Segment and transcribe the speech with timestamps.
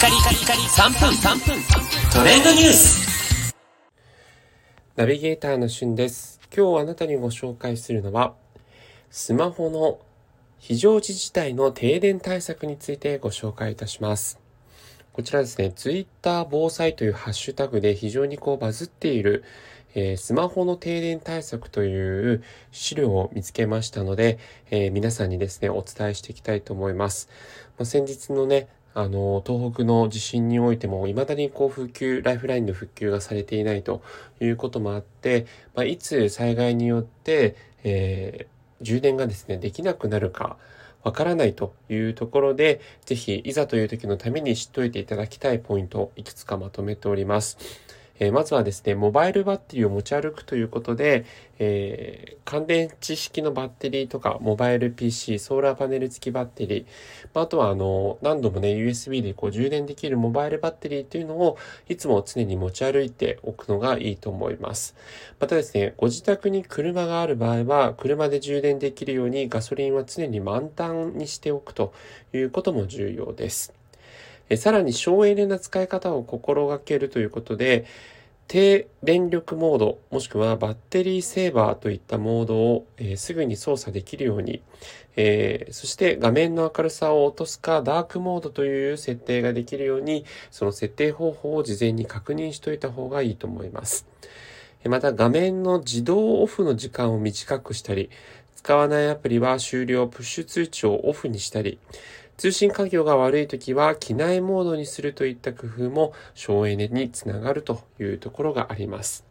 [0.00, 1.62] カリカリカリ3分3分
[2.10, 3.54] トレンドニュース
[4.96, 6.40] ナビゲーターのしゅんです。
[6.56, 8.34] 今日あなたにご紹介するのは、
[9.10, 10.00] スマホの
[10.58, 14.40] 非常時事態の停電対策についてご紹介いたします。
[15.12, 19.44] こちらですね、Twitter 防災というハッシュタグで非常にこうバズっている、
[19.94, 22.42] えースマホの停電対策という
[22.72, 24.38] 資料を見つけましたので、
[24.70, 27.28] えー皆さんにですね、お伝えしていきたいと思います。
[27.76, 34.02] まあ、先日のね、あの、東北の地震においても、未だにこう復旧、ライフラインの復旧がされていないと
[34.40, 40.56] いうこともあって、まあ、いつ災害によって、えー充電がですね、できなくなるか、
[41.02, 47.58] わからないというところで、ぜひ、いざという時のために知っておいていただきたいポイントをいくつかまとめております。
[48.20, 51.24] えまずはですね、モバイルバッテリーを持ち歩くということで、
[51.58, 56.86] えー乾電池式のバッテリーとか、モバイル PC、ソーラーパネル付きバッテリー、
[57.32, 61.56] ま、あとはあの、何度もね、USB でこう充電できるモバイルバッテリーというのを、
[61.88, 64.96] いつも常に持ち歩いておくのがいいと思います。
[65.38, 71.92] またですね、ご自宅に車がある場合は、車で充電できるようにガソリンは常に満タンにしておくと
[72.32, 73.79] いうことも重要です。
[74.50, 77.86] えさらに省エネな使い方を心がけるということで、
[78.48, 84.60] 低電力モード、もしくはバッテリーセーバーといったモードを、えーすぐに操作できるように、
[85.14, 94.04] えーそして画面の明るさを落とすかダークモードという設定ができるように、その設定方法を事前に確認しておいた方がいいと思います。
[94.84, 98.10] また画面の自動オフの時間を短くしたり、
[98.62, 101.78] 使わないアプリは終了プッシュ通知をオフにしたり、
[102.36, 109.24] 通信環境が悪い時は機内モードにするといった工夫も省エネにつながるというところがあります。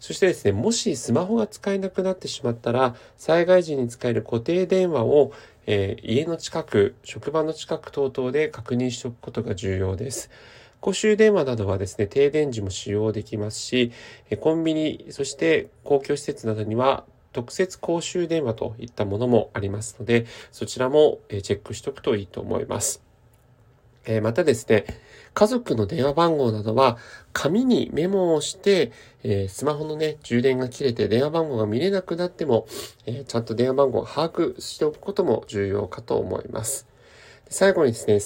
[0.00, 5.32] そしてですね、もしスマホが使えなくなってしまったら、災害時に使える固定電話を、
[5.66, 10.30] えー家の近く、職場の近く等々で確認しておくことが重要です。
[10.80, 13.92] 公衆電話などはですね、停電時も使用できますし、
[14.40, 23.02] コンビニ、そして公共施設などには特設公衆電話といったものもありますので、そちらもチェックしておくといいと思います。
[24.06, 24.84] えまたですね、
[25.32, 26.98] 家族の電話番号などは
[27.32, 28.92] 紙にメモをして、
[29.22, 32.66] えスマホのね、充電が切れて電話番号が見れなくなっても、
[33.06, 36.93] えちゃんと電話番号を把握しておくことも重要かと思います。
[37.50, 38.20] 最後にですね、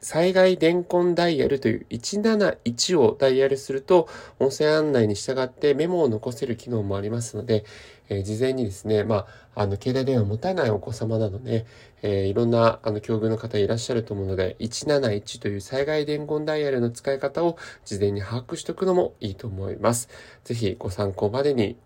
[0.00, 7.64] 災害伝言ダイヤルという171をダイヤルすると、音声案内に従ってメモを残せる機能もありますので、
[8.08, 11.64] えー事前にですね、まあ、あの、携帯電話を持たないお子様などね、
[12.02, 20.08] えーいろんな、あの、境遇の方いらっしゃると思うので、171という災害伝言ダイヤルの使い方を事前に把握しておくのもいいと思います。
[20.44, 21.76] ぜひご参考までに。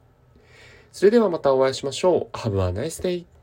[0.92, 2.36] それではまたお会いしましょう。
[2.36, 3.33] Have a nice day!